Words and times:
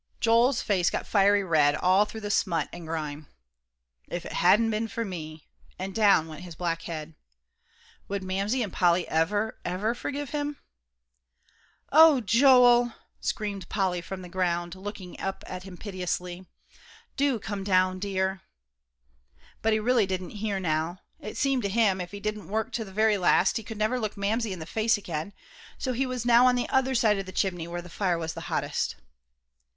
Joel's 0.19 0.63
face 0.63 0.89
got 0.89 1.05
fiery 1.05 1.43
red, 1.43 1.75
all 1.75 2.05
through 2.05 2.21
the 2.21 2.31
smut 2.31 2.69
and 2.73 2.87
grime. 2.87 3.27
"If 4.07 4.25
it 4.25 4.33
hadn't 4.33 4.71
been 4.71 4.87
for 4.87 5.05
me!" 5.05 5.45
and 5.77 5.93
down 5.93 6.27
went 6.27 6.41
his 6.41 6.55
black 6.55 6.81
head. 6.89 7.13
"Would 8.07 8.23
Mamsie 8.23 8.63
and 8.63 8.73
Polly 8.73 9.07
ever, 9.07 9.59
ever 9.63 9.93
forgive 9.93 10.31
him?" 10.31 10.57
"Oh, 11.91 12.19
Joel," 12.19 12.93
screamed 13.19 13.69
Polly 13.69 14.01
from 14.01 14.23
the 14.23 14.27
ground, 14.27 14.73
looking 14.73 15.19
at 15.19 15.43
him 15.61 15.77
piteously, 15.77 16.47
"do 17.15 17.37
come 17.37 17.63
down, 17.63 17.99
dear!" 17.99 18.41
But 19.61 19.73
he 19.73 19.79
really 19.79 20.07
didn't 20.07 20.31
hear 20.31 20.59
now. 20.59 20.97
It 21.19 21.37
seemed 21.37 21.61
to 21.61 21.69
him 21.69 22.01
if 22.01 22.09
he 22.09 22.19
didn't 22.19 22.47
work 22.47 22.71
to 22.71 22.83
the 22.83 22.91
very 22.91 23.19
last, 23.19 23.57
he 23.57 23.63
could 23.63 23.77
never 23.77 23.99
look 23.99 24.17
Mamsie 24.17 24.51
in 24.51 24.57
the 24.57 24.65
face 24.65 24.97
again, 24.97 25.31
so 25.77 25.93
he 25.93 26.07
was 26.07 26.25
now 26.25 26.47
on 26.47 26.55
the 26.55 26.67
other 26.69 26.95
side 26.95 27.19
of 27.19 27.27
the 27.27 27.31
chimney, 27.31 27.67
where 27.67 27.83
the 27.83 27.87
fire 27.87 28.17
was 28.17 28.33
the 28.33 28.41
hottest. 28.49 28.95